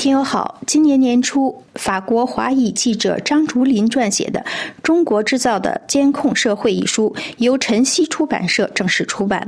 [0.00, 4.40] 听友好，今年年初，法国华裔记者张竹林撰写的
[4.82, 9.46] 《中国制造的监控社会》一书由晨曦出版社正式出版。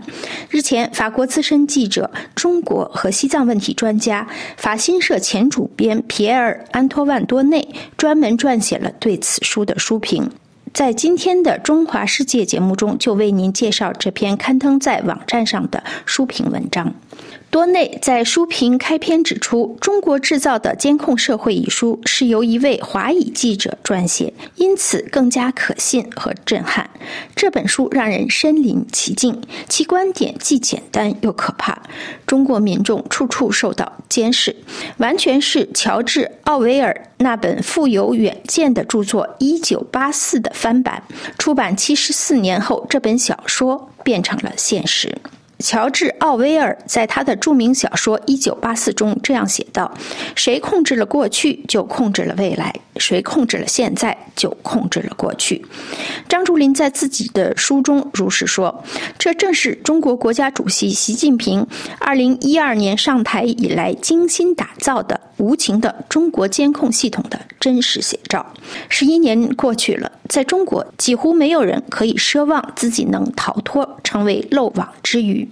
[0.51, 4.29] 日前，法国资深记者、中国和西藏问题专家、
[4.59, 7.67] 法新社前主编皮埃尔·安托万多内
[7.97, 10.31] 专门撰写了对此书的书评。
[10.75, 16.95] 在今天的《中华世界》节目中，就为您介绍这篇刊登在网站上的书评文章。
[17.53, 26.89] 多内在书评开篇指出，《中国制造的监控社会》一书是由一位华裔记者撰写，因此更加可信和震撼。
[27.37, 29.39] 这本书让人身临其境，
[29.69, 31.83] 其观点既简单又可怕。
[32.27, 34.57] 中国民众处处受到监视，
[34.97, 41.03] 完全是乔治·奥威尔那本富有远见的著作《一九八四》的翻版。
[41.37, 45.15] 出版七十四年后，这本小说变成了现实。
[45.63, 49.91] 乔治·奥威尔在他的著名小说《一九八四》中这样写道
[50.37, 52.71] ：“谁控制了过去，就控制了未来；
[53.03, 55.65] 谁控制了现在，就控制了过去。”
[56.29, 58.83] 张竹林在自己的书中如是说。
[59.19, 61.67] 这正是中国国家主席习近平
[61.99, 68.45] 二零一二年上台以来精心打造的无情的中国监控系统的真实写照。
[68.89, 75.49] 十一年过去了，在中国，几乎没有人可以奢望自己能逃脱成为漏网之鱼。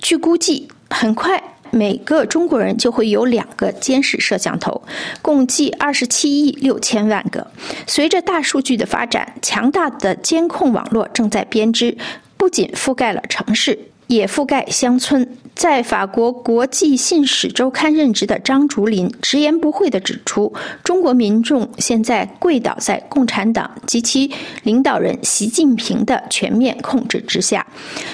[0.00, 1.42] 据估计，很快
[1.72, 4.82] 每个中国人就会有两个监视摄像头，
[5.22, 7.50] 共计二十七亿六千万个。
[7.86, 11.96] 随着大数据的发展，强大的监控网络正在编织，
[12.36, 13.91] 不仅覆盖了城市。
[14.14, 15.26] 也覆盖乡村。
[15.54, 24.30] 在法国《国际信使周刊》任职的张竹林直言不讳地指出，中国民众现在跪倒在共产党及其
[24.62, 27.66] 领导人习近平的全面控制之下。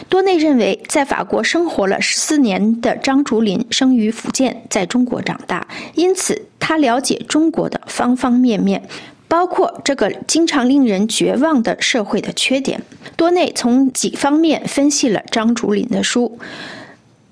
[0.09, 8.83] 多内认为，在法国生活了十四年的张竹林生于福建，在中国长大，因此他了解中国的方方面面。
[9.31, 12.81] 包括这个经常令人绝望的社会的缺点，
[13.19, 16.39] 多内从几方面分析了张竹林的书：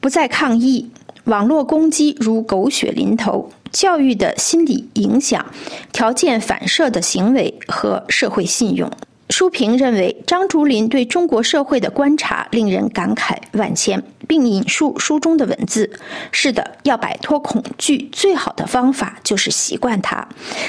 [0.00, 0.90] 不再抗议、
[1.26, 5.46] 网络攻击如狗血淋头、教育的心理影响、
[5.92, 8.90] 条件反射的行为和社会信用。
[9.28, 15.90] 书评认为，张竹林对中国社会的观察令人感慨万千，并引述书中的文字
[16.30, 20.26] ：“是的，要摆脱恐惧，最好的方法就是习惯它。”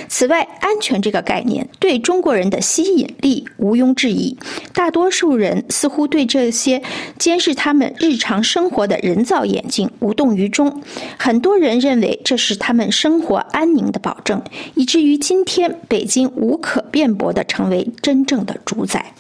[0.10, 4.36] 此外，安全这个概念对中国人的吸引力毋庸置疑。
[4.74, 6.82] 大多数人似乎对这些
[7.20, 10.82] 监视他们日常生活的人造眼睛无动于衷。
[11.20, 14.42] 很多人认为这是他们生活安宁的保证，
[14.74, 18.47] 以至于今天北京无可辩驳地成为真正。
[18.48, 19.14] 的主宰，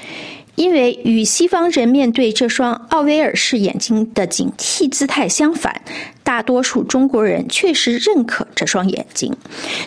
[0.55, 5.79] 因为与西方人面对这双奥威尔式眼睛的警惕姿态相反，
[6.23, 9.31] 大多数中国人确实认可这双眼睛。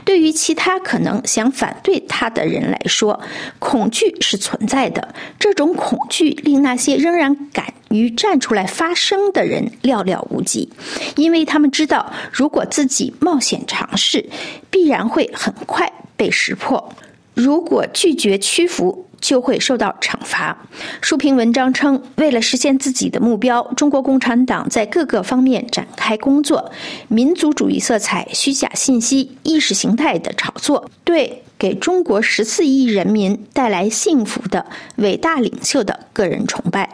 [0.05, 3.21] 对于其他可能想反对他的人来说，
[3.59, 5.13] 恐惧是存在的。
[5.41, 10.71] 这种恐惧令那些仍然敢于站出来发声的人寥寥无几，
[11.17, 14.25] 因为他们知道，如果自己冒险尝试，
[14.71, 16.95] 必然会很快被识破。
[17.35, 20.57] 如果拒绝屈服，就会受到惩罚。
[21.01, 26.71] 书评文章称，为了实现自己的目标，中国共产党在各个方面展开工作：
[27.09, 34.65] 民族主义色彩、虚假信息、意识形态的炒作，对给中国十四亿人民带来幸福的
[34.97, 36.89] 伟大领袖的个人崇拜。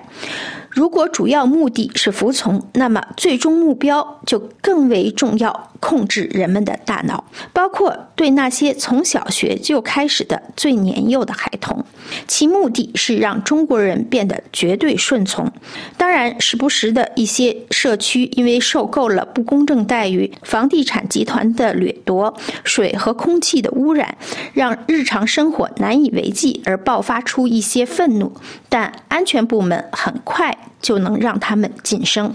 [0.77, 11.83] 如果主要目的是服从，那么最终目标就更为重要：控制人们的大脑，包括对那些从小学就开始的最年幼的孩童。
[12.27, 15.51] 其目的是让中国人变得绝对顺从。
[15.97, 24.19] 当然，时不时的一些社区因为受够了不公正待遇、房地产集团的掠夺、水和空气的污染，
[24.53, 28.31] 让日常生活难以为继而爆发出一些愤怒，
[28.69, 30.55] 但安全部门很快。
[30.87, 32.33] 就能让他们晋升，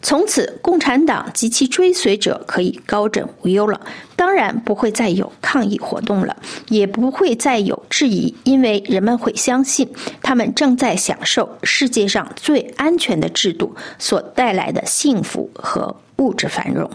[0.00, 3.80] 从此共产党及其追随者可以高枕无忧了。
[4.14, 6.36] 当然不会再有抗议活动了，
[6.68, 9.88] 也不会再有质疑，因为人们会相信
[10.22, 16.88] 他们正在享受世界上最安全的制度所带来的幸福和物质繁荣。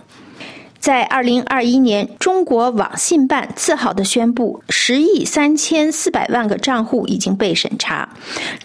[0.84, 8.10] 在二零二一年，中国网信办自豪地宣布，十亿三千四百万个账户已经被审查。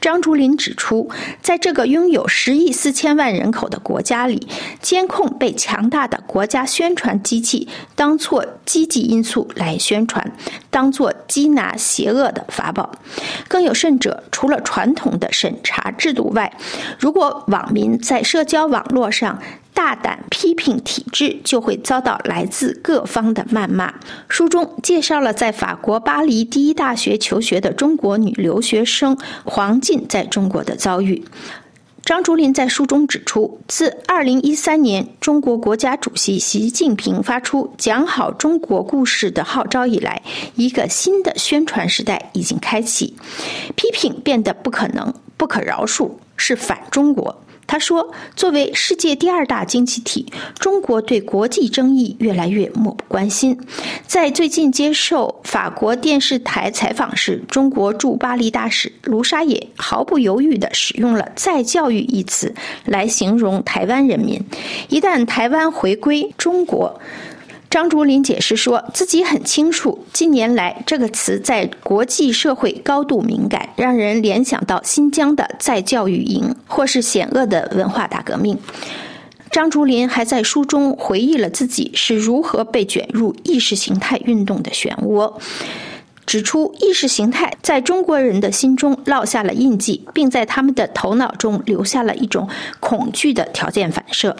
[0.00, 1.08] 张竹林指出，
[1.40, 4.48] 在这个拥有十亿四千万人口的国家里，
[4.82, 10.32] 监控被强大的国家宣传机器当作积极因素来宣传，
[10.70, 12.90] 当作缉拿邪恶的法宝。
[13.46, 16.52] 更有甚者，除了传统的审查制度外，
[16.98, 19.40] 如果网民在社交网络上，
[19.78, 23.94] 大胆批评体制，就会遭到来自各方的谩骂。
[24.28, 31.24] 书中介绍了在法国巴黎第一大学求学的中国女留学生黄静在中国的遭遇。
[32.02, 40.20] 张竹林在书中指出，自2013年中国国家主席习近平发出讲好中国故事的号召以来，
[40.56, 43.14] 一个新的宣传时代已经开启，
[43.76, 47.44] 批评变得不可能、不可饶恕，是反中国。
[47.68, 50.26] 他说：“作为世界第二大经济体，
[50.58, 53.56] 中国对国际争议越来越漠不关心。”
[54.08, 62.54] 在最近接受法国电视台采访时，中国驻巴黎大使卢沙野毫不犹豫地使用了“再教育”一词
[62.86, 64.42] 来形容台湾人民。
[64.88, 66.98] 一旦台湾回归中国，
[67.70, 78.58] 张竹林解释说，自己很清楚，近年来这个词在国际社会高度敏感，让人联想到新疆的再教育营，或是险恶的文化大革命。
[79.50, 85.34] 张竹林还在书中回忆了自己是如何被卷入意识形态运动的漩涡，
[86.24, 92.48] 指出意识形态在中国人的心中烙下了印记，并在他们的头脑中留下了一种
[92.80, 94.34] 恐惧的条件反射。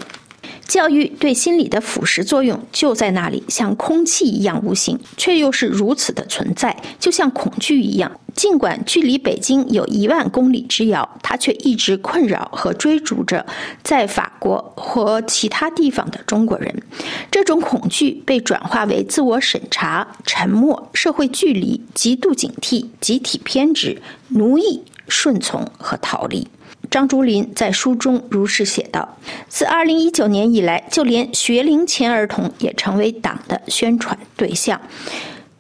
[0.69, 8.12] 教育对心理的腐蚀作用就在那里，像空气一样无形，却又是如此的存在，就像恐惧一样。
[8.35, 13.44] 尽管距离北京有一万公里之遥，它却一直困扰和追逐着
[13.82, 16.82] 在法国或其他地方的中国人。
[17.31, 26.47] 这种恐惧被转化为自我审查、沉默、社会距离、极度警惕、集体偏执、奴役、顺从和逃离。
[26.91, 29.17] 张竹林在书中如是写道
[29.49, 34.81] ：“自2019年以来，就连学龄前儿童也成为党的宣传对象，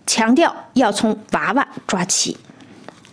[0.06, 2.38] 强调要从娃娃抓起。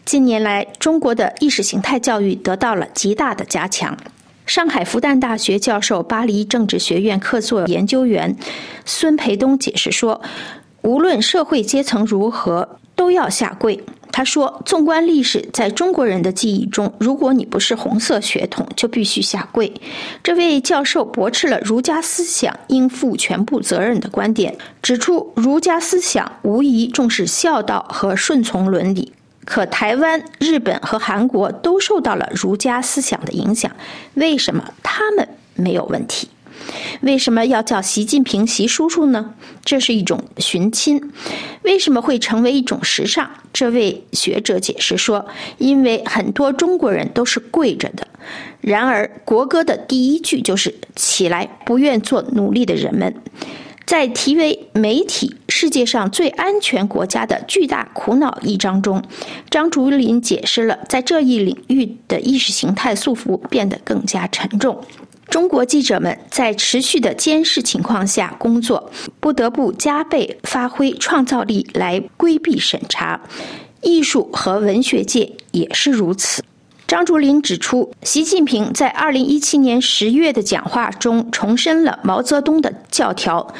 [0.05, 3.97] 近年来，中国的意识形态教育得到了极大的加强。
[4.45, 8.37] 上海复旦大学教授、巴黎政治学院客座研究员
[8.85, 10.21] 孙培东解释说
[10.83, 13.83] ：‘无论社会阶层如何，都要下跪。’”
[14.15, 19.69] 他说：“纵观历史，在中国人的记忆中，如果你不是红色血统，就必须下跪。”
[20.23, 29.11] 这位教授驳斥了儒家思想应负全部责任的观点，指出儒家思想无疑重视孝道和顺从伦理。
[29.43, 33.69] 可台湾、日本和韩国都受到了儒家思想的影响，
[34.13, 36.29] 为什么他们没有问题？
[37.01, 39.33] 为什么要叫习近平习叔叔呢？
[39.63, 41.11] 这是一种寻亲。
[41.63, 43.27] 为什么会成为一种时尚？
[43.53, 45.25] 这位学者解释说，
[45.57, 48.07] 因为很多中国人都是跪着的。
[48.61, 53.13] 然而，国歌的第一句就是“起来，不愿做奴隶的人们”。
[53.85, 59.03] 在题为“媒体世界上最安全国家的巨大苦恼”一章中，
[59.51, 64.83] 张竹林解释了在这一领域的意识形态束缚变得更加沉重。
[65.29, 73.19] 中国记者们在持续的监视情况下工作，不得不加倍发挥创造力来规避审查。
[73.81, 76.43] 艺术和文学界也是如此。
[76.87, 83.53] 张竹林指出，习近平在二零一七年十月的讲话中重申了毛泽东的教条。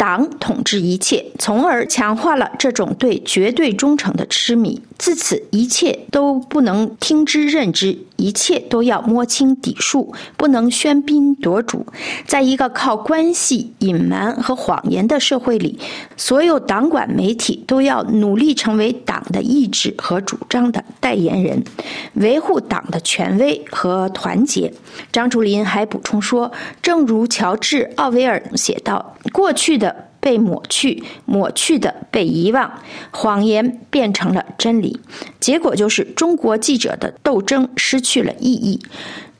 [0.00, 4.80] 党统治一切，从而强化了这种对绝对忠诚的痴迷。
[4.96, 11.84] 自此，一切都不能听之任之，一切都要摸清底数，不能喧宾夺主。
[12.26, 15.78] 在一个靠关系、隐瞒和谎言的社会里，
[16.16, 21.62] 所有党管媒体都要努力成为党的意志和主张的代言人，
[22.14, 24.72] 维护党的权威和团结。
[25.12, 29.89] 张竹林还补充说：“正如乔治·奥威尔写道，过去的。”
[30.20, 32.70] 被抹去，抹去的被遗忘，
[33.10, 35.00] 谎言变成了真理，
[35.40, 38.80] 结果就是中国记者的斗争失去了意义。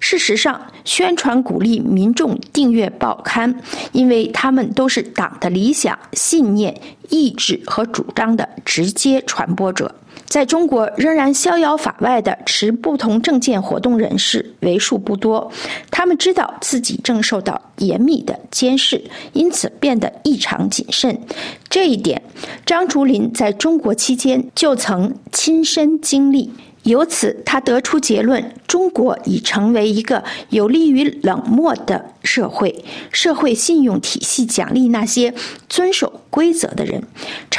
[0.02, 3.60] 事实上，宣传鼓励民众订阅报刊，
[3.92, 9.94] 因为他们都是党的理想、信念、意志和主张的直接传播者。
[10.30, 15.50] 在中国，仍然逍遥法外的持不同政见活动人士为数不多。
[15.90, 21.20] 他们知道自己正受到严密的监视，因此变得异常谨慎。
[21.68, 22.22] 这一点，
[22.64, 26.52] 张竹林在中国期间就曾亲身经历。
[26.84, 32.82] 由此，他得出结论：中国已成为一个有利于冷漠的社会。
[33.12, 35.34] 社会信用体系奖励那些
[35.68, 37.02] 遵守规则的人，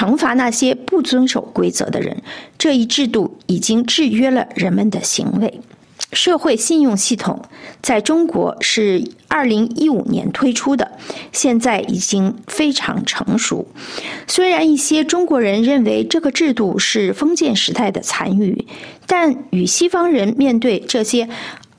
[0.01, 2.24] 惩罚那些不遵守规则的人。
[2.58, 5.62] 这一制度已经制约了人们的行为。
[6.12, 7.39] 社会信用系统
[7.84, 10.91] 在中国是二零一五年推出的，
[11.31, 13.67] 现在已经非常成熟。
[14.27, 18.65] 虽然一些中国人认为这个制度是封建时代的残余，
[19.05, 21.29] 但与西方人面对这些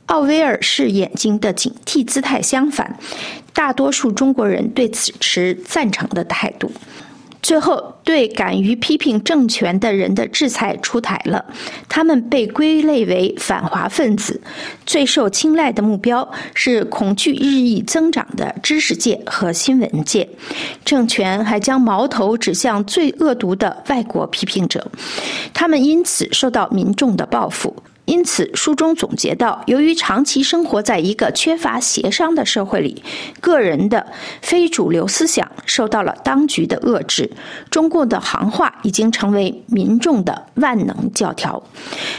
[0.07, 2.97] 奥威尔式眼睛的警惕姿态相反，
[3.53, 6.71] 大多数中国人对此持赞成的态度。
[7.43, 11.45] 最后，对敢于批评政权的人的制裁出台了，
[11.89, 14.41] 他们被归类为反华分子。
[14.87, 20.29] 最受青睐的目标是恐惧日益增长的知识界和新闻界。
[20.85, 24.89] 政权还将矛头指向最恶毒的外国批评者，
[25.53, 27.75] 他们因此受到民众的报复。
[28.05, 33.03] 因此，书中总结到：由于长期生活在一个缺乏协商的社会里，
[33.41, 34.05] 个人的
[34.41, 37.31] 非主流思想受到了当局的遏制。
[37.71, 41.63] 中共的行话已经成为民众的万能教条。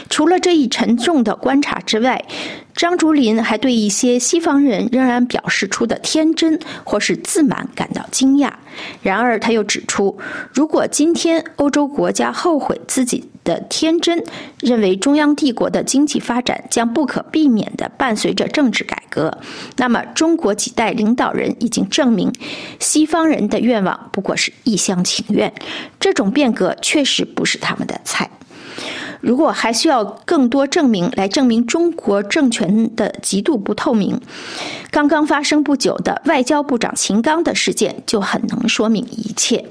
[0.08, 2.24] 除了这一沉重的观察之外，
[2.74, 8.50] 张竹林还对一些西方人仍然表示出的天真或是自满感到惊讶。
[9.02, 10.18] 然而，他又指出，
[10.52, 14.24] 如果今天欧洲国家后悔自己的天真，
[14.58, 19.38] 认为中央帝国的经济发展将不可避免地伴随着政治改革，
[19.76, 22.32] 那么中国几代领导人已经证明，
[22.80, 25.52] 西方人的愿望不过是一厢情愿。
[26.00, 28.28] 这种变革确实不是他们的菜。
[29.24, 34.20] 如果还需要更多证明来证明中国政权的极度不透明，
[34.90, 39.64] 刚刚发生不久的外交部长秦刚的事件就很能说明一切。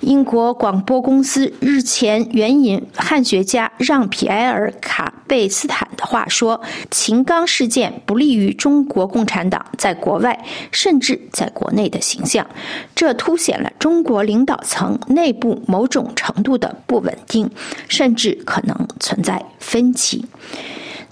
[0.00, 6.58] 英国广播公司日前援引汉学家让·皮埃尔·卡贝斯坦的话说
[6.90, 10.42] ：“秦刚事件不利于中国共产党在国外
[10.72, 12.46] 甚至在国内的形象，
[12.94, 17.50] 这凸显了中国领导层内部某种程度的不稳定，
[17.86, 20.24] 甚至可能存在分歧。”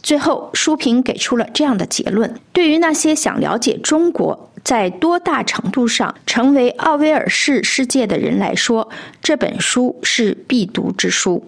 [0.00, 8.86] 最后，书评给出了这样的结论：对于那些想了解中国在多大程度上成为奥威尔士世界的人来说，
[9.22, 11.42] 这本书是必读之书。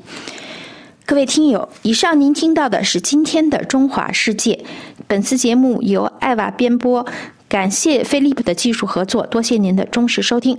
[1.05, 4.65] 各位听友，以上您听到的是今天的中华世界。
[5.07, 7.05] 本次节目由艾娃编播，
[7.47, 10.59] 感谢飞利浦的技术合作，多谢您的忠实收听。